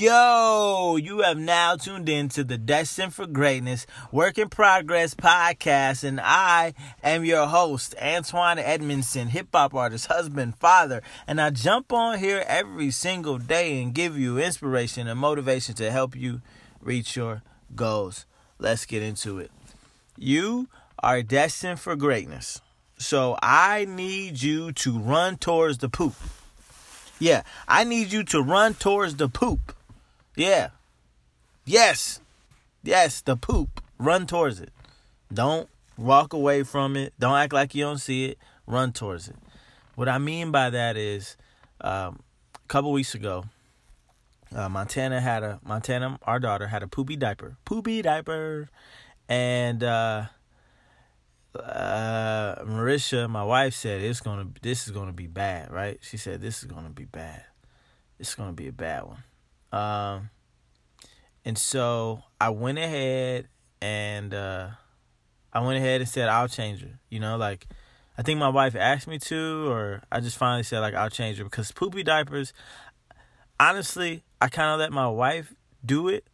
Yo, 0.00 0.96
you 0.96 1.18
have 1.18 1.36
now 1.36 1.76
tuned 1.76 2.08
in 2.08 2.30
to 2.30 2.42
the 2.42 2.56
Destined 2.56 3.12
for 3.12 3.26
Greatness 3.26 3.86
Work 4.10 4.38
in 4.38 4.48
Progress 4.48 5.14
podcast, 5.14 6.04
and 6.04 6.18
I 6.18 6.72
am 7.04 7.22
your 7.26 7.46
host, 7.46 7.94
Antoine 8.00 8.58
Edmondson, 8.58 9.28
hip 9.28 9.48
hop 9.52 9.74
artist, 9.74 10.06
husband, 10.06 10.56
father, 10.56 11.02
and 11.26 11.38
I 11.38 11.50
jump 11.50 11.92
on 11.92 12.18
here 12.18 12.42
every 12.46 12.90
single 12.90 13.36
day 13.36 13.82
and 13.82 13.92
give 13.92 14.18
you 14.18 14.38
inspiration 14.38 15.06
and 15.06 15.20
motivation 15.20 15.74
to 15.74 15.90
help 15.90 16.16
you 16.16 16.40
reach 16.80 17.14
your 17.14 17.42
goals. 17.76 18.24
Let's 18.58 18.86
get 18.86 19.02
into 19.02 19.38
it. 19.38 19.50
You 20.16 20.68
are 21.00 21.20
destined 21.20 21.78
for 21.78 21.94
greatness, 21.94 22.62
so 22.96 23.36
I 23.42 23.84
need 23.84 24.40
you 24.40 24.72
to 24.72 24.98
run 24.98 25.36
towards 25.36 25.76
the 25.76 25.90
poop. 25.90 26.14
Yeah, 27.18 27.42
I 27.68 27.84
need 27.84 28.12
you 28.12 28.24
to 28.24 28.40
run 28.40 28.72
towards 28.72 29.16
the 29.16 29.28
poop. 29.28 29.74
Yeah. 30.40 30.70
Yes. 31.66 32.18
Yes, 32.82 33.20
the 33.20 33.36
poop. 33.36 33.82
Run 33.98 34.26
towards 34.26 34.58
it. 34.58 34.72
Don't 35.30 35.68
walk 35.98 36.32
away 36.32 36.62
from 36.62 36.96
it. 36.96 37.12
Don't 37.18 37.36
act 37.36 37.52
like 37.52 37.74
you 37.74 37.84
don't 37.84 37.98
see 37.98 38.24
it. 38.24 38.38
Run 38.66 38.92
towards 38.92 39.28
it. 39.28 39.36
What 39.96 40.08
I 40.08 40.16
mean 40.16 40.50
by 40.50 40.70
that 40.70 40.96
is, 40.96 41.36
um, 41.82 42.20
a 42.54 42.68
couple 42.68 42.90
weeks 42.90 43.14
ago, 43.14 43.44
uh, 44.54 44.70
Montana 44.70 45.20
had 45.20 45.42
a 45.42 45.60
Montana, 45.62 46.18
our 46.22 46.40
daughter 46.40 46.68
had 46.68 46.82
a 46.82 46.88
poopy 46.88 47.16
diaper, 47.16 47.58
poopy 47.66 48.00
diaper, 48.00 48.70
and 49.28 49.84
uh, 49.84 50.24
uh, 51.54 52.54
Marisha, 52.64 53.28
my 53.28 53.44
wife 53.44 53.74
said 53.74 54.00
it's 54.00 54.22
gonna, 54.22 54.46
this 54.62 54.86
is 54.86 54.92
gonna 54.92 55.12
be 55.12 55.26
bad, 55.26 55.70
right? 55.70 55.98
She 56.00 56.16
said 56.16 56.40
this 56.40 56.60
is 56.60 56.64
gonna 56.64 56.88
be 56.88 57.04
bad. 57.04 57.44
Is 58.18 58.34
gonna 58.34 58.54
be 58.54 58.68
a 58.68 58.72
bad 58.72 59.04
one. 59.04 59.24
Um, 59.72 60.30
and 61.44 61.56
so 61.56 62.22
I 62.40 62.50
went 62.50 62.78
ahead 62.78 63.48
and 63.80 64.34
uh, 64.34 64.68
I 65.52 65.60
went 65.60 65.78
ahead 65.78 66.00
and 66.00 66.08
said 66.08 66.28
I'll 66.28 66.48
change 66.48 66.82
her. 66.82 66.98
You 67.08 67.20
know, 67.20 67.36
like 67.36 67.66
I 68.18 68.22
think 68.22 68.38
my 68.38 68.48
wife 68.48 68.74
asked 68.76 69.06
me 69.06 69.18
to, 69.18 69.70
or 69.70 70.02
I 70.10 70.20
just 70.20 70.36
finally 70.36 70.62
said 70.62 70.80
like 70.80 70.94
I'll 70.94 71.10
change 71.10 71.38
her 71.38 71.44
because 71.44 71.72
poopy 71.72 72.02
diapers. 72.02 72.52
Honestly, 73.58 74.24
I 74.40 74.48
kind 74.48 74.70
of 74.70 74.78
let 74.78 74.92
my 74.92 75.08
wife 75.08 75.54
do 75.84 76.08
it. 76.08 76.24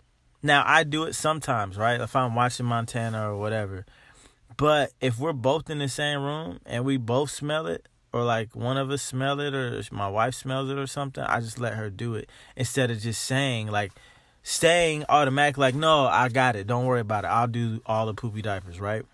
Now 0.43 0.63
I 0.67 0.85
do 0.85 1.05
it 1.05 1.15
sometimes, 1.15 1.77
right? 1.77 2.01
If 2.01 2.15
I'm 2.15 2.35
watching 2.35 2.67
Montana 2.67 3.31
or 3.33 3.37
whatever 3.37 3.85
but 4.57 4.93
if 5.01 5.19
we're 5.19 5.33
both 5.33 5.69
in 5.69 5.79
the 5.79 5.89
same 5.89 6.23
room 6.23 6.61
and 6.65 6.85
we 6.85 6.97
both 6.97 7.31
smell 7.31 7.67
it, 7.67 7.89
or 8.17 8.25
like 8.25 8.57
one 8.57 8.77
of 8.77 8.91
us 8.91 9.03
smell 9.03 9.41
it, 9.41 9.55
or 9.55 9.83
my 9.91 10.09
wife 10.09 10.35
smells 10.35 10.71
it 10.71 10.79
or 10.79 10.87
something, 10.87 11.23
I 11.23 11.41
just 11.41 11.61
let 11.61 11.75
her 11.75 11.91
do 11.91 12.15
it 12.15 12.29
instead 12.57 12.91
of 12.91 13.01
just 13.01 13.23
saying 13.23 13.69
like 13.69 13.93
staying 14.43 15.05
automatic 15.09 15.59
like 15.59 15.75
no 15.75 16.07
i 16.07 16.29
got 16.29 16.55
it 16.55 16.69
don't 16.69 16.87
worry 16.87 17.01
about 17.01 17.25
it 17.25 17.27
i'll 17.27 17.49
do 17.49 17.83
all 17.85 18.07
the 18.07 18.15
poopy 18.15 18.41
diapers 18.41 18.79
right? 18.79 19.05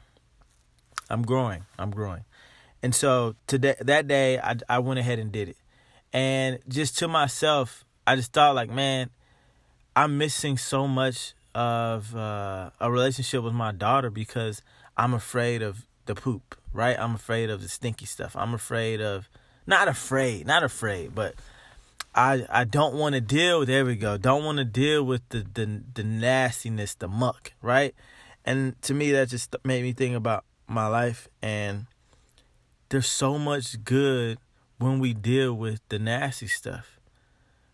I'm 1.09 1.23
growing 1.23 1.65
i'm 1.79 1.91
growing. 1.91 2.25
And 2.83 2.95
so 2.95 3.35
today 3.47 3.75
that 3.81 4.07
day 4.07 4.39
i, 4.39 4.57
I 4.69 4.79
went 4.81 5.01
ahead 5.01 5.19
and 5.19 5.33
did 5.33 5.49
it. 5.49 5.57
And 6.13 6.59
just 6.69 6.99
to 6.99 7.09
myself 7.09 7.87
i 8.07 8.15
just 8.15 8.35
thought 8.35 8.55
like 8.55 8.69
man 8.69 9.09
i'm 9.97 10.19
missing 10.19 10.59
so 10.59 10.87
much 10.87 11.33
of 11.55 12.15
uh, 12.15 12.71
a 12.81 12.91
relationship 12.91 13.43
with 13.43 13.55
my 13.55 13.73
daughter 13.73 14.11
because 14.11 14.63
I'm 14.97 15.15
afraid 15.15 15.63
of 15.63 15.87
the 16.07 16.15
poop, 16.15 16.57
right? 16.73 16.99
I'm 16.99 17.15
afraid 17.15 17.51
of 17.51 17.63
the 17.63 17.69
stinky 17.69 18.07
stuff. 18.07 18.37
I'm 18.37 18.55
afraid 18.55 19.01
of 19.01 19.29
not 19.67 19.89
afraid, 19.89 20.47
not 20.47 20.63
afraid, 20.63 21.15
but 21.15 21.35
I 22.15 22.47
I 22.51 22.65
don't 22.65 22.95
want 22.95 23.15
to 23.15 23.21
deal. 23.21 23.65
There 23.65 23.85
we 23.85 23.97
go. 23.97 24.17
Don't 24.17 24.45
want 24.45 24.59
to 24.59 24.65
deal 24.65 25.05
with 25.05 25.23
the 25.31 25.47
the 25.55 25.83
the 25.95 26.05
nastiness, 26.05 26.95
the 26.95 27.09
muck, 27.09 27.53
right? 27.63 27.95
And 28.45 28.81
to 28.83 28.95
me, 28.95 29.13
that 29.13 29.29
just 29.29 29.55
made 29.65 29.83
me 29.83 29.93
think 29.93 30.17
about 30.17 30.45
my 30.67 30.89
life. 30.89 31.29
And 31.41 31.87
there's 32.89 33.07
so 33.07 33.39
much 33.39 33.85
good 33.85 34.39
when 34.79 34.99
we 34.99 35.15
deal 35.15 35.55
with 35.55 35.81
the 35.89 35.99
nasty 35.99 36.49
stuff, 36.49 36.99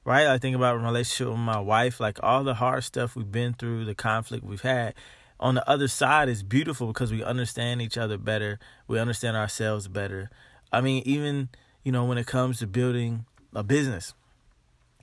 right? 0.04 0.26
I 0.26 0.36
think 0.38 0.54
about 0.54 0.78
my 0.78 0.84
relationship 0.84 1.28
with 1.28 1.38
my 1.38 1.58
wife, 1.58 2.00
like 2.00 2.22
all 2.22 2.44
the 2.44 2.54
hard 2.54 2.84
stuff 2.84 3.16
we've 3.16 3.32
been 3.32 3.54
through, 3.54 3.86
the 3.86 3.94
conflict 3.94 4.44
we've 4.44 4.60
had 4.60 4.94
on 5.41 5.54
the 5.54 5.69
other 5.69 5.88
side 5.88 6.28
is 6.28 6.43
beautiful 6.43 6.88
because 6.88 7.12
we 7.12 7.22
understand 7.22 7.81
each 7.81 7.97
other 7.97 8.19
better. 8.19 8.59
We 8.87 8.99
understand 8.99 9.37
ourselves 9.37 9.88
better. 9.88 10.31
I 10.72 10.81
mean, 10.81 11.03
even, 11.06 11.49
you 11.84 11.93
know, 11.93 12.04
when 12.04 12.19
it 12.19 12.26
comes 12.26 12.59
to 12.59 12.66
building 12.66 13.25
a 13.54 13.62
business, 13.62 14.15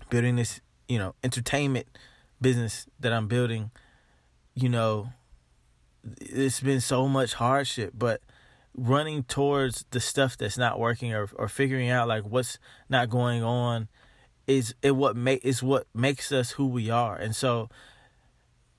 building 0.10 0.36
this, 0.36 0.62
you 0.88 0.98
know, 0.98 1.16
entertainment 1.24 1.88
business 2.42 2.86
that 3.00 3.14
I'm 3.14 3.28
building, 3.28 3.72
you 4.54 4.70
know, 4.70 5.10
it's 6.20 6.60
been 6.60 6.82
so 6.82 7.08
much 7.08 7.34
hardship, 7.34 7.94
but 7.98 8.22
running 8.78 9.24
towards 9.24 9.86
the 9.92 10.00
stuff 10.00 10.38
that's 10.38 10.58
not 10.58 10.80
working 10.80 11.14
or 11.14 11.30
or 11.36 11.48
figuring 11.48 11.90
out 11.90 12.10
like 12.10 12.24
what's 12.24 12.60
not 12.90 13.10
going 13.10 13.42
on 13.42 13.88
is 14.48 14.76
it 14.82 14.92
what 14.92 15.16
make 15.16 15.44
is 15.46 15.64
what 15.64 15.88
makes 15.94 16.32
us 16.32 16.52
who 16.52 16.68
we 16.68 16.90
are. 16.90 17.16
And 17.16 17.36
so 17.36 17.70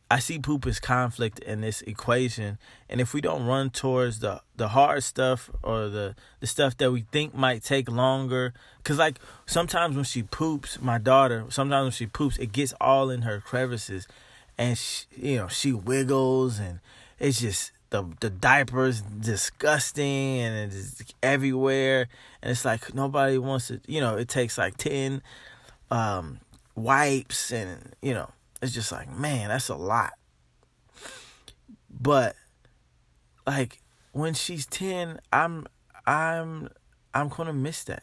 I 0.09 0.21
see 0.21 0.39
poop 0.39 0.67
as 0.67 0.79
conflict 0.79 1.41
in 1.41 1.63
this 1.63 1.83
equation. 1.83 2.59
And 2.89 3.01
if 3.01 3.13
we 3.13 3.21
don't 3.21 3.45
run 3.45 3.71
towards 3.71 4.21
the 4.21 4.41
the 4.57 4.69
hard 4.69 5.03
stuff 5.03 5.51
or 5.63 5.89
the 5.89 6.15
the 6.41 6.47
stuff 6.47 6.77
that 6.79 6.93
we 6.93 7.07
think 7.11 7.35
might 7.35 7.65
take 7.65 7.91
longer, 7.91 8.55
cause 8.85 8.99
like 8.99 9.19
sometimes 9.47 9.97
when 9.97 10.05
she 10.05 10.23
poops, 10.23 10.81
my 10.81 10.99
daughter, 10.99 11.47
sometimes 11.49 11.85
when 11.85 11.93
she 11.93 12.07
poops, 12.07 12.37
it 12.39 12.53
gets 12.53 12.73
all 12.81 13.11
in 13.11 13.23
her 13.23 13.41
crevices, 13.41 14.07
and 14.57 14.79
she, 14.79 15.07
you 15.17 15.37
know 15.39 15.49
she 15.49 15.73
wiggles, 15.73 16.61
and 16.61 16.79
it's 17.19 17.41
just 17.41 17.73
the 17.91 18.05
the 18.21 18.31
diaper's 18.31 19.01
disgusting 19.01 20.39
and 20.39 20.73
it's 20.73 21.03
everywhere, 21.21 22.07
and 22.43 22.53
it's 22.53 22.65
like 22.65 22.95
nobody 22.95 23.39
wants 23.39 23.69
to, 23.69 23.81
you 23.89 24.01
know, 24.01 24.17
it 24.17 24.29
takes 24.29 24.57
like 24.57 24.77
ten 24.77 25.21
um, 25.91 26.39
wipes 26.77 27.51
and 27.51 27.95
you 28.03 28.15
know 28.15 28.31
it's 28.63 28.73
just 28.73 28.93
like, 28.93 29.11
man, 29.11 29.49
that's 29.49 29.69
a 29.69 29.75
lot. 29.75 30.13
But 31.91 32.37
like 33.47 33.83
when 34.13 34.35
she's 34.35 34.67
10, 34.67 35.21
I'm 35.33 35.67
I'm 36.07 36.69
I'm 37.15 37.29
going 37.29 37.47
to 37.47 37.53
miss 37.53 37.85
that. 37.85 38.03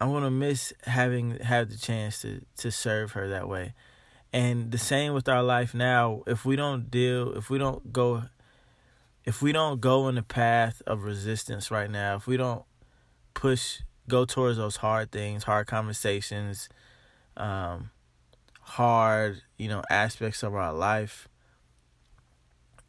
I'm 0.00 0.10
going 0.10 0.24
to 0.24 0.30
miss 0.30 0.72
having 0.84 1.38
had 1.38 1.70
the 1.70 1.76
chance 1.76 2.22
to 2.22 2.42
to 2.58 2.70
serve 2.70 3.12
her 3.12 3.28
that 3.28 3.48
way. 3.48 3.74
And 4.32 4.70
the 4.70 4.78
same 4.78 5.14
with 5.14 5.28
our 5.28 5.42
life 5.42 5.74
now, 5.74 6.22
if 6.26 6.44
we 6.44 6.56
don't 6.56 6.90
deal, 6.90 7.32
if 7.36 7.48
we 7.48 7.58
don't 7.58 7.92
go 7.92 8.24
if 9.24 9.42
we 9.42 9.52
don't 9.52 9.80
go 9.80 10.08
in 10.08 10.14
the 10.14 10.22
path 10.22 10.82
of 10.86 11.02
resistance 11.02 11.70
right 11.70 11.90
now, 11.90 12.16
if 12.16 12.26
we 12.26 12.36
don't 12.36 12.64
push 13.34 13.80
go 14.08 14.24
towards 14.24 14.56
those 14.56 14.76
hard 14.76 15.10
things, 15.10 15.44
hard 15.44 15.66
conversations, 15.66 16.68
um, 17.36 17.90
hard, 18.66 19.42
you 19.56 19.68
know, 19.68 19.82
aspects 19.88 20.42
of 20.42 20.54
our 20.54 20.72
life, 20.72 21.28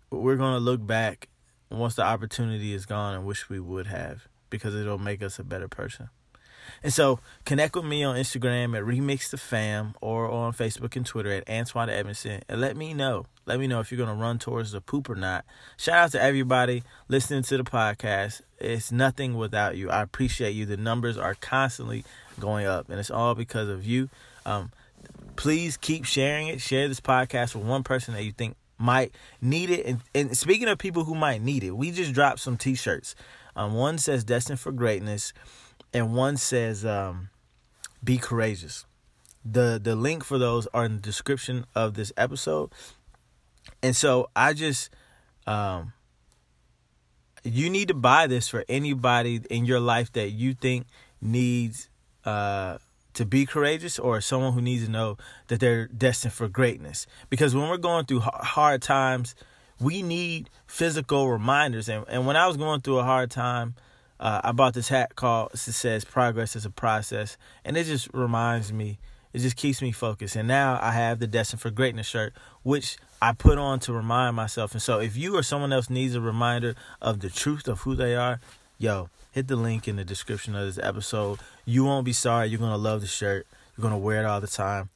we're 0.09 0.35
going 0.35 0.53
to 0.53 0.59
look 0.59 0.85
back 0.85 1.29
once 1.69 1.95
the 1.95 2.01
opportunity 2.01 2.73
is 2.73 2.85
gone 2.85 3.13
and 3.13 3.25
wish 3.25 3.47
we 3.47 3.59
would 3.59 3.87
have 3.87 4.27
because 4.49 4.73
it'll 4.73 4.97
make 4.97 5.21
us 5.21 5.37
a 5.37 5.43
better 5.43 5.67
person. 5.67 6.09
And 6.83 6.91
so 6.91 7.19
connect 7.45 7.75
with 7.75 7.85
me 7.85 8.03
on 8.03 8.15
Instagram 8.15 8.75
at 8.75 8.83
Remix 8.83 9.29
the 9.29 9.37
Fam 9.37 9.93
or 10.01 10.29
on 10.29 10.51
Facebook 10.51 10.95
and 10.95 11.05
Twitter 11.05 11.31
at 11.31 11.49
Antoine 11.49 11.89
Edmondson 11.89 12.41
and 12.49 12.59
let 12.59 12.75
me 12.75 12.93
know. 12.93 13.27
Let 13.45 13.59
me 13.59 13.67
know 13.67 13.79
if 13.79 13.91
you're 13.91 14.03
gonna 14.03 14.19
run 14.19 14.39
towards 14.39 14.71
the 14.71 14.81
poop 14.81 15.09
or 15.09 15.15
not. 15.15 15.45
Shout 15.77 15.95
out 15.95 16.11
to 16.11 16.21
everybody 16.21 16.83
listening 17.07 17.43
to 17.43 17.57
the 17.57 17.63
podcast. 17.63 18.41
It's 18.59 18.91
nothing 18.91 19.35
without 19.35 19.77
you. 19.77 19.89
I 19.89 20.01
appreciate 20.01 20.51
you. 20.51 20.65
The 20.65 20.75
numbers 20.75 21.17
are 21.17 21.35
constantly 21.35 22.03
going 22.39 22.65
up, 22.65 22.89
and 22.89 22.99
it's 22.99 23.11
all 23.11 23.35
because 23.35 23.69
of 23.69 23.85
you. 23.85 24.09
Um, 24.45 24.71
please 25.37 25.77
keep 25.77 26.03
sharing 26.03 26.47
it. 26.47 26.59
Share 26.59 26.87
this 26.87 26.99
podcast 26.99 27.55
with 27.55 27.63
one 27.63 27.83
person 27.83 28.13
that 28.13 28.23
you 28.23 28.33
think 28.33 28.57
might 28.77 29.15
need 29.41 29.69
it. 29.69 29.85
And, 29.85 30.01
and 30.13 30.37
speaking 30.37 30.67
of 30.67 30.77
people 30.77 31.05
who 31.05 31.15
might 31.15 31.41
need 31.41 31.63
it, 31.63 31.71
we 31.71 31.91
just 31.91 32.13
dropped 32.13 32.39
some 32.39 32.57
t-shirts. 32.57 33.15
Um, 33.55 33.73
one 33.73 33.97
says 33.97 34.23
"Destined 34.23 34.59
for 34.59 34.71
Greatness," 34.71 35.33
and 35.93 36.13
one 36.13 36.37
says 36.37 36.85
um, 36.85 37.29
"Be 38.03 38.17
Courageous." 38.17 38.85
the 39.43 39.79
The 39.81 39.95
link 39.95 40.23
for 40.23 40.37
those 40.37 40.67
are 40.73 40.85
in 40.85 40.95
the 40.95 41.01
description 41.01 41.65
of 41.73 41.93
this 41.93 42.11
episode. 42.17 42.71
And 43.81 43.95
so 43.95 44.29
I 44.35 44.53
just, 44.53 44.89
um, 45.45 45.93
you 47.43 47.69
need 47.69 47.87
to 47.89 47.93
buy 47.93 48.27
this 48.27 48.47
for 48.47 48.63
anybody 48.67 49.41
in 49.49 49.65
your 49.65 49.79
life 49.79 50.11
that 50.13 50.31
you 50.31 50.53
think 50.53 50.87
needs 51.21 51.89
uh 52.25 52.77
to 53.17 53.25
be 53.25 53.45
courageous 53.45 53.99
or 53.99 54.21
someone 54.21 54.53
who 54.53 54.61
needs 54.61 54.85
to 54.85 54.91
know 54.91 55.17
that 55.47 55.59
they're 55.59 55.87
destined 55.87 56.33
for 56.33 56.47
greatness. 56.47 57.07
Because 57.29 57.55
when 57.55 57.67
we're 57.67 57.77
going 57.77 58.05
through 58.05 58.21
hard 58.21 58.81
times, 58.81 59.35
we 59.79 60.01
need 60.01 60.49
physical 60.67 61.29
reminders. 61.29 61.89
And, 61.89 62.05
and 62.07 62.25
when 62.27 62.35
I 62.35 62.47
was 62.47 62.57
going 62.57 62.81
through 62.81 62.99
a 62.99 63.03
hard 63.03 63.31
time, 63.31 63.75
uh, 64.19 64.41
I 64.43 64.51
bought 64.51 64.73
this 64.73 64.89
hat 64.89 65.15
called 65.15 65.51
it 65.53 65.57
says 65.57 66.05
progress 66.05 66.55
is 66.55 66.65
a 66.65 66.71
process, 66.71 67.37
and 67.65 67.75
it 67.77 67.85
just 67.85 68.07
reminds 68.13 68.71
me. 68.71 68.97
it 69.33 69.39
just 69.39 69.55
keeps 69.55 69.81
me 69.81 69.91
focused. 69.91 70.35
And 70.35 70.47
now 70.47 70.79
I 70.81 70.91
have 70.91 71.19
the 71.19 71.27
Destined 71.27 71.61
for 71.61 71.69
Greatness 71.69 72.07
shirt, 72.07 72.33
which 72.63 72.97
I 73.21 73.33
put 73.33 73.57
on 73.57 73.79
to 73.81 73.93
remind 73.93 74.35
myself. 74.35 74.71
And 74.71 74.81
so 74.81 74.99
if 74.99 75.15
you 75.15 75.35
or 75.37 75.43
someone 75.43 75.71
else 75.73 75.89
needs 75.89 76.15
a 76.15 76.21
reminder 76.21 76.75
of 77.01 77.19
the 77.19 77.29
truth 77.29 77.67
of 77.67 77.81
who 77.81 77.95
they 77.95 78.15
are, 78.15 78.39
yo, 78.77 79.09
hit 79.31 79.47
the 79.47 79.55
link 79.55 79.87
in 79.87 79.95
the 79.95 80.03
description 80.03 80.55
of 80.55 80.65
this 80.65 80.83
episode. 80.83 81.39
You 81.65 81.85
won't 81.85 82.05
be 82.05 82.13
sorry. 82.13 82.47
You're 82.47 82.59
gonna 82.59 82.77
love 82.77 83.01
the 83.01 83.07
shirt. 83.07 83.47
You're 83.75 83.83
gonna 83.83 83.97
wear 83.97 84.21
it 84.21 84.25
all 84.25 84.41
the 84.41 84.47
time. 84.47 84.89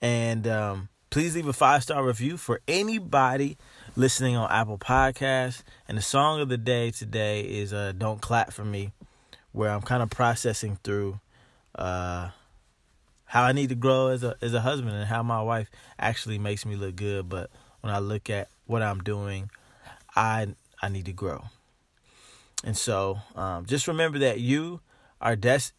And 0.00 0.46
um, 0.46 0.88
please 1.10 1.34
leave 1.34 1.46
a 1.46 1.52
five 1.52 1.82
star 1.82 2.04
review 2.04 2.36
for 2.36 2.60
anybody 2.66 3.56
listening 3.96 4.36
on 4.36 4.50
Apple 4.50 4.78
Podcasts. 4.78 5.62
And 5.88 5.96
the 5.96 6.02
song 6.02 6.40
of 6.40 6.48
the 6.48 6.58
day 6.58 6.90
today 6.90 7.42
is 7.42 7.72
uh, 7.72 7.92
"Don't 7.96 8.20
Clap 8.20 8.52
for 8.52 8.64
Me," 8.64 8.92
where 9.52 9.70
I'm 9.70 9.82
kind 9.82 10.02
of 10.02 10.10
processing 10.10 10.78
through 10.82 11.20
uh, 11.74 12.30
how 13.26 13.44
I 13.44 13.52
need 13.52 13.68
to 13.68 13.74
grow 13.74 14.08
as 14.08 14.24
a 14.24 14.36
as 14.42 14.54
a 14.54 14.60
husband 14.60 14.94
and 14.94 15.06
how 15.06 15.22
my 15.22 15.42
wife 15.42 15.70
actually 15.98 16.38
makes 16.38 16.66
me 16.66 16.76
look 16.76 16.96
good. 16.96 17.28
But 17.28 17.50
when 17.80 17.92
I 17.92 17.98
look 17.98 18.28
at 18.28 18.48
what 18.66 18.82
I'm 18.82 19.00
doing, 19.02 19.50
I 20.16 20.48
I 20.80 20.88
need 20.88 21.06
to 21.06 21.12
grow. 21.12 21.44
And 22.64 22.76
so, 22.76 23.18
um, 23.34 23.66
just 23.66 23.88
remember 23.88 24.18
that 24.20 24.40
you 24.40 24.80
are 25.20 25.36
des- 25.36 25.72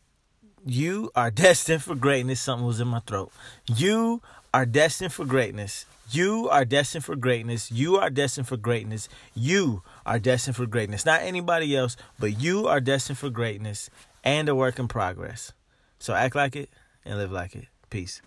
you 0.66 1.12
are 1.16 1.32
destined 1.46 1.84
for 1.84 1.96
greatness. 1.96 2.42
Something 2.42 2.66
was 2.68 2.80
in 2.80 2.88
my 2.88 3.00
throat. 3.00 3.32
You 3.68 4.22
are 4.54 4.66
destined 4.66 5.14
for 5.14 5.26
greatness. 5.26 5.86
You 6.12 6.50
are 6.50 6.66
destined 6.66 7.06
for 7.06 7.16
greatness. 7.16 7.72
You 7.72 7.98
are 7.98 8.10
destined 8.10 8.48
for 8.48 8.58
greatness. 8.58 9.10
You 9.34 9.82
are 10.06 10.20
destined 10.20 10.56
for 10.56 10.66
greatness. 10.66 11.06
Not 11.06 11.22
anybody 11.22 11.76
else, 11.76 11.96
but 12.20 12.40
you 12.40 12.68
are 12.68 12.80
destined 12.82 13.18
for 13.18 13.30
greatness 13.30 13.90
and 14.24 14.48
a 14.50 14.56
work 14.56 14.78
in 14.80 14.88
progress. 14.88 15.54
So 16.00 16.14
act 16.14 16.36
like 16.36 16.56
it 16.56 16.70
and 17.06 17.18
live 17.18 17.32
like 17.32 17.56
it. 17.56 17.66
Peace. 17.90 18.22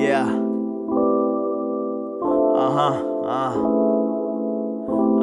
Yeah. 0.00 0.26
Uh 2.54 2.70
huh. 2.70 3.04
Uh. 3.24 3.91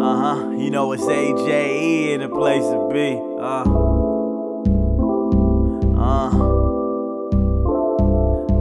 Uh 0.01 0.15
huh. 0.15 0.49
You 0.51 0.69
know 0.69 0.93
it's 0.93 1.03
AJE 1.03 2.13
in 2.13 2.21
the 2.21 2.29
place 2.29 2.63
to 2.63 2.87
be. 2.89 3.19
Uh. 3.37 3.63
Uh. 5.99 6.29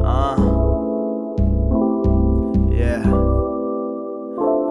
Uh. 0.04 0.36
Yeah. 2.72 3.04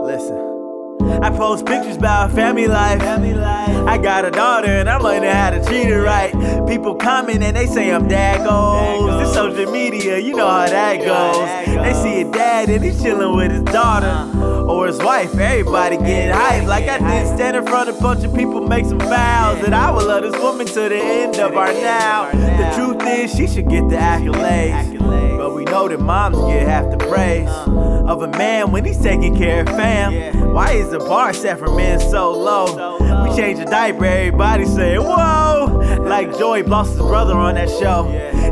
Listen. 0.03 1.23
I 1.23 1.29
post 1.29 1.65
pictures 1.65 1.95
about 1.95 2.33
family 2.33 2.67
life. 2.67 2.99
family 2.99 3.33
life. 3.33 3.87
I 3.87 3.97
got 3.97 4.25
a 4.25 4.31
daughter 4.31 4.67
and 4.67 4.89
I'm 4.89 5.01
learning 5.01 5.31
how 5.31 5.51
to 5.51 5.63
treat 5.63 5.85
her 5.85 6.01
right. 6.01 6.33
People 6.67 6.95
comment 6.95 7.43
and 7.43 7.55
they 7.55 7.67
say 7.67 7.93
I'm 7.93 8.09
dad 8.09 8.45
goals. 8.45 9.21
This 9.21 9.33
social 9.33 9.71
media, 9.71 10.17
you 10.19 10.35
know 10.35 10.49
how 10.49 10.65
that 10.65 10.97
goes. 10.97 11.75
They 11.81 11.93
see 11.93 12.21
a 12.21 12.29
dad 12.29 12.69
and 12.69 12.83
he's 12.83 13.01
chilling 13.01 13.37
with 13.37 13.51
his 13.51 13.63
daughter 13.63 14.56
or 14.67 14.87
his 14.87 14.97
wife. 14.99 15.37
Everybody 15.37 15.97
getting 15.97 16.35
hyped. 16.35 16.67
Like 16.67 16.87
I 16.87 16.97
did 16.99 17.27
stand 17.35 17.57
in 17.57 17.65
front 17.65 17.89
of 17.89 17.97
a 17.97 18.01
bunch 18.01 18.23
of 18.23 18.33
people, 18.35 18.61
make 18.61 18.85
some 18.85 18.99
vows 18.99 19.61
that 19.61 19.73
I 19.73 19.91
will 19.91 20.07
love 20.07 20.23
this 20.23 20.39
woman 20.41 20.67
to 20.67 20.89
the 20.89 20.97
end 20.97 21.37
of 21.37 21.55
our 21.55 21.71
now. 21.73 22.31
The 22.31 22.71
truth 22.75 23.01
is, 23.07 23.31
she 23.35 23.47
should 23.47 23.69
get 23.69 23.87
the 23.89 23.95
accolades. 23.95 24.97
But 25.37 25.53
we 25.53 25.65
know 25.65 25.87
that 25.87 25.99
moms 25.99 26.37
get 26.51 26.67
half 26.67 26.89
the 26.89 26.97
praise 26.97 27.49
of 27.49 28.21
a 28.21 28.27
man 28.27 28.71
when 28.71 28.83
he's 28.85 28.99
taking 28.99 29.35
care 29.37 29.61
of 29.61 29.67
fam. 29.67 30.53
Why 30.53 30.71
is 30.73 30.89
the 30.89 30.99
bar 30.99 31.33
set 31.33 31.59
for 31.59 31.73
men 31.75 31.99
so 31.99 32.31
low? 32.31 32.97
We 33.23 33.35
change 33.35 33.59
the 33.59 33.65
diaper, 33.65 34.05
everybody 34.05 34.65
say, 34.65 34.97
whoa! 34.97 36.01
Like 36.01 36.37
Joey 36.37 36.63
Blossom's 36.63 36.99
brother 36.99 37.35
on 37.35 37.55
that 37.55 37.69
show. 37.69 38.07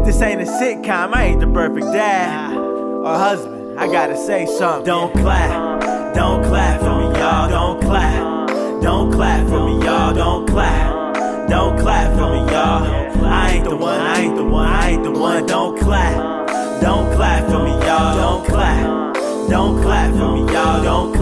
This 0.06 0.22
ain't 0.22 0.42
a 0.42 0.46
sitcom, 0.46 1.14
I 1.14 1.24
ain't 1.24 1.40
the 1.40 1.48
perfect 1.48 1.88
dad 1.88 2.56
or 2.56 3.18
husband. 3.18 3.80
I 3.80 3.88
gotta 3.88 4.16
say 4.16 4.46
something. 4.46 4.86
Don't 4.86 5.12
clap, 5.14 5.75
don't 6.16 6.44
clap 6.44 6.80
for 6.80 6.96
me, 6.98 7.20
y'all. 7.20 7.50
Don't 7.50 7.82
clap, 7.82 8.82
don't 8.82 9.12
clap 9.12 9.48
for 9.48 9.66
me, 9.66 9.86
y'all. 9.86 10.14
Don't 10.14 10.48
clap, 10.48 11.50
don't 11.50 11.78
clap 11.80 12.14
for 12.18 12.32
me, 12.34 12.52
y'all. 12.52 13.26
I 13.26 13.52
ain't 13.52 13.66
the 13.66 13.76
one, 13.76 14.00
I 14.00 14.22
ain't 14.22 14.36
the 14.36 14.44
one, 14.46 14.68
I 14.68 14.90
ain't 14.92 15.04
the 15.04 15.12
one. 15.12 15.46
Don't 15.46 15.78
clap, 15.78 16.48
don't 16.82 17.14
clap 17.16 17.46
for 17.50 17.64
me, 17.64 17.72
y'all. 17.86 18.16
Don't 18.16 18.46
clap, 18.46 19.14
don't 19.50 19.82
clap 19.82 20.12
for 20.12 20.32
me, 20.34 20.54
y'all. 20.54 20.84
Don't 20.84 21.15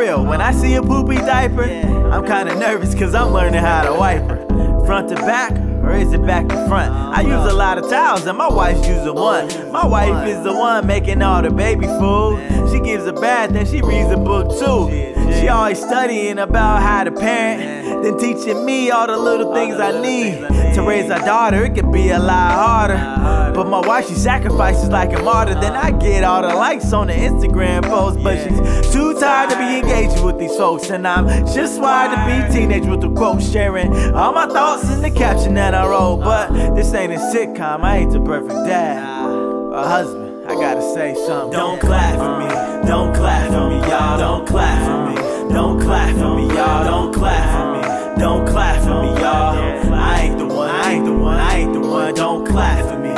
real. 0.00 0.24
When 0.24 0.40
I 0.40 0.52
see 0.52 0.74
a 0.74 0.82
poopy 0.82 1.16
diaper, 1.16 1.64
I'm 1.64 2.24
kinda 2.24 2.54
nervous 2.54 2.94
cause 2.94 3.14
I'm 3.14 3.32
learning 3.32 3.60
how 3.60 3.82
to 3.82 3.92
wipe 3.92 4.22
her. 4.22 4.38
Front 4.86 5.10
to 5.10 5.14
back, 5.16 5.52
or 5.84 5.92
is 5.92 6.12
it 6.14 6.24
back 6.24 6.48
to 6.48 6.56
front? 6.68 6.90
I 6.90 7.20
use 7.20 7.52
a 7.52 7.54
lot 7.54 7.76
of 7.76 7.88
towels 7.90 8.26
and 8.26 8.38
my 8.38 8.48
wife's 8.48 8.86
using 8.88 9.14
one. 9.14 9.46
My 9.70 9.86
wife 9.86 10.26
is 10.26 10.42
the 10.42 10.54
one 10.54 10.86
making 10.86 11.20
all 11.20 11.42
the 11.42 11.50
baby 11.50 11.86
food. 11.86 12.38
She 12.80 12.86
gives 12.86 13.04
a 13.04 13.12
bath 13.12 13.54
and 13.54 13.68
she 13.68 13.82
reads 13.82 14.10
a 14.10 14.16
book 14.16 14.58
too. 14.58 14.88
She 15.34 15.48
always 15.48 15.78
studying 15.78 16.38
about 16.38 16.80
how 16.80 17.04
to 17.04 17.12
parent, 17.12 18.02
then 18.02 18.16
teaching 18.16 18.64
me 18.64 18.90
all 18.90 19.06
the 19.06 19.18
little 19.18 19.52
things 19.52 19.74
I 19.74 20.00
need. 20.00 20.38
To 20.74 20.82
raise 20.82 21.10
a 21.10 21.18
daughter, 21.18 21.66
it 21.66 21.74
could 21.74 21.92
be 21.92 22.08
a 22.08 22.18
lot 22.18 22.52
harder. 22.52 23.52
But 23.54 23.68
my 23.68 23.86
wife, 23.86 24.08
she 24.08 24.14
sacrifices 24.14 24.88
like 24.88 25.12
a 25.12 25.22
martyr. 25.22 25.60
Then 25.60 25.74
I 25.74 25.90
get 25.90 26.24
all 26.24 26.40
the 26.40 26.54
likes 26.54 26.90
on 26.94 27.08
the 27.08 27.12
Instagram 27.12 27.82
post. 27.82 28.22
But 28.22 28.38
she's 28.38 28.92
too 28.92 29.18
tired 29.20 29.50
to 29.50 29.58
be 29.58 29.80
engaged 29.80 30.24
with 30.24 30.38
these 30.38 30.56
folks. 30.56 30.88
And 30.88 31.06
I'm 31.06 31.26
just 31.48 31.82
wired 31.82 32.12
to 32.16 32.48
be 32.48 32.58
teenage 32.58 32.86
with 32.86 33.02
the 33.02 33.10
quote 33.10 33.42
sharing 33.42 33.92
all 34.14 34.32
my 34.32 34.46
thoughts 34.46 34.90
in 34.90 35.02
the 35.02 35.10
caption 35.10 35.52
that 35.54 35.74
I 35.74 35.86
wrote. 35.86 36.20
But 36.20 36.74
this 36.74 36.94
ain't 36.94 37.12
a 37.12 37.16
sitcom, 37.16 37.82
I 37.82 37.98
ain't 37.98 38.12
the 38.12 38.20
perfect 38.20 38.54
dad 38.66 39.26
or 39.28 39.84
husband. 39.84 40.29
I 40.50 40.54
gotta 40.54 40.82
say 40.82 41.14
something. 41.14 41.52
Don't 41.52 41.80
clap 41.80 42.16
for 42.18 42.40
me, 42.40 42.88
don't 42.88 43.14
clap 43.14 43.52
for 43.52 43.70
me, 43.70 43.76
y'all. 43.88 44.18
Don't 44.18 44.44
clap 44.48 44.82
for 44.84 45.08
me, 45.08 45.54
don't 45.54 45.80
clap 45.80 46.12
for 46.16 46.34
me, 46.34 46.48
y'all. 46.52 46.84
Don't 46.84 47.14
clap 47.14 47.44
for 47.54 47.66
me, 47.76 48.20
don't 48.20 48.48
clap 48.48 48.82
for 48.82 49.00
me, 49.00 49.20
y'all. 49.20 49.94
I 49.94 50.22
ain't 50.22 50.38
the 50.38 50.46
one, 50.46 50.68
I 50.68 50.92
ain't 50.94 51.04
the 51.04 51.12
one, 51.12 51.38
I 51.38 51.56
ain't 51.58 51.72
the 51.72 51.80
one. 51.80 52.14
Don't 52.14 52.44
clap 52.44 52.84
for 52.84 52.98
me, 52.98 53.10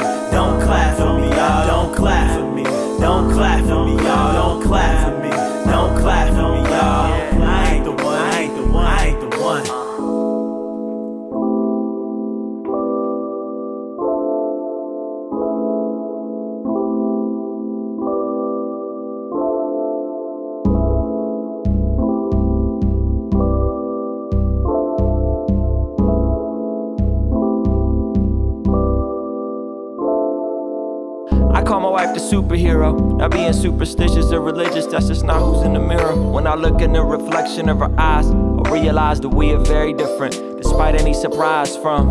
the 32.09 32.21
superhero. 32.21 33.18
Not 33.18 33.30
being 33.30 33.52
superstitious 33.52 34.32
or 34.32 34.40
religious, 34.40 34.87
that's 34.87 35.09
just 35.09 35.25
not 35.25 35.40
who's 35.40 35.62
in 35.62 35.73
the 35.75 35.80
mirror. 35.80 36.14
When 36.14 36.47
I 36.47 36.54
look 36.54 36.80
in 36.80 36.92
the 36.92 37.02
reflection 37.02 37.68
of 37.68 37.78
her 37.78 37.94
eyes, 37.99 38.26
I 38.26 38.71
realize 38.71 39.21
that 39.21 39.28
we 39.30 39.52
are 39.52 39.59
very 39.59 39.92
different, 39.92 40.35
despite 40.62 40.94
any 40.94 41.14
surprise 41.14 41.76
from 41.76 42.09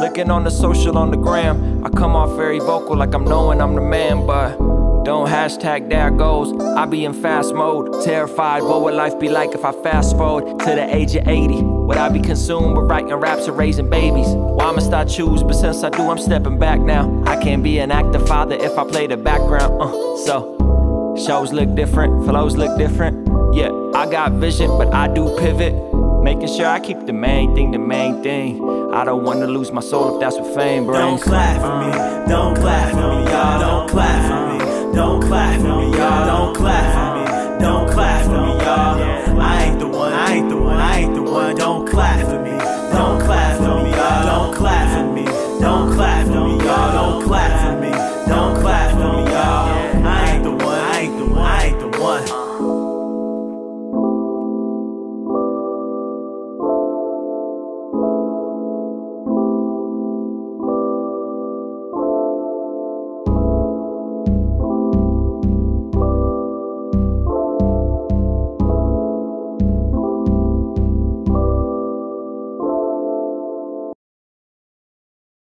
looking 0.00 0.30
on 0.30 0.44
the 0.44 0.50
social 0.50 0.96
on 0.98 1.10
the 1.10 1.16
gram. 1.16 1.84
I 1.84 1.90
come 1.90 2.16
off 2.16 2.36
very 2.36 2.58
vocal, 2.58 2.96
like 2.96 3.14
I'm 3.14 3.24
knowing 3.24 3.60
I'm 3.60 3.74
the 3.74 3.80
man, 3.80 4.26
but 4.26 4.56
don't 5.04 5.28
hashtag 5.28 5.88
there 5.88 6.10
goes. 6.10 6.52
I 6.76 6.86
be 6.86 7.04
in 7.04 7.12
fast 7.12 7.54
mode, 7.54 8.04
terrified. 8.04 8.62
What 8.62 8.82
would 8.82 8.94
life 8.94 9.18
be 9.18 9.28
like 9.28 9.54
if 9.54 9.64
I 9.64 9.72
fast 9.72 10.16
forward 10.16 10.58
to 10.60 10.66
the 10.66 10.94
age 10.94 11.14
of 11.14 11.26
80? 11.28 11.79
Would 11.90 11.98
I 11.98 12.08
be 12.08 12.20
consumed 12.20 12.76
with 12.76 12.88
writing 12.88 13.12
raps 13.14 13.48
or 13.48 13.52
raising 13.52 13.90
babies? 13.90 14.28
Well, 14.28 14.60
I'ma 14.60 15.04
choose, 15.06 15.42
but 15.42 15.54
since 15.54 15.82
I 15.82 15.90
do, 15.90 16.08
I'm 16.08 16.18
stepping 16.18 16.56
back 16.56 16.78
now. 16.78 17.20
I 17.26 17.34
can't 17.42 17.64
be 17.64 17.80
an 17.80 17.90
active 17.90 18.28
father 18.28 18.54
if 18.54 18.78
I 18.78 18.84
play 18.84 19.08
the 19.08 19.16
background. 19.16 19.82
Uh, 19.82 20.16
so, 20.18 21.16
shows 21.26 21.52
look 21.52 21.74
different, 21.74 22.24
flows 22.26 22.56
look 22.56 22.78
different. 22.78 23.26
Yeah, 23.56 23.72
I 23.92 24.08
got 24.08 24.30
vision, 24.34 24.68
but 24.78 24.94
I 24.94 25.12
do 25.12 25.36
pivot. 25.40 25.74
Making 26.22 26.46
sure 26.46 26.66
I 26.66 26.78
keep 26.78 27.06
the 27.06 27.12
main 27.12 27.56
thing 27.56 27.72
the 27.72 27.80
main 27.80 28.22
thing. 28.22 28.62
I 28.94 29.04
don't 29.04 29.24
wanna 29.24 29.48
lose 29.48 29.72
my 29.72 29.80
soul 29.80 30.14
if 30.14 30.20
that's 30.20 30.36
what 30.36 30.54
fame 30.54 30.86
brings. 30.86 31.00
Don't 31.02 31.20
clap 31.20 31.60
for 31.60 31.76
me, 31.80 32.28
don't 32.28 32.54
clap 32.54 32.90
for 32.92 32.98
me, 32.98 33.32
y'all. 33.32 33.58
Don't 33.58 33.90
clap 33.90 34.20
for 34.30 34.64
me, 34.64 34.94
Don't 34.94 35.20
clap 35.24 35.60
for 35.60 35.76
me, 35.76 35.98
y'all. 35.98 36.39